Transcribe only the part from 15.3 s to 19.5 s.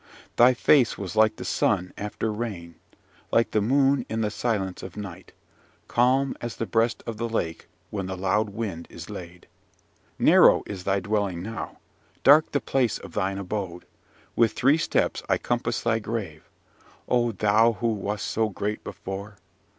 compass thy grave, O thou who wast so great before!